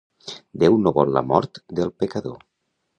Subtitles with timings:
[0.63, 2.45] Déu no vol la mort del pecador.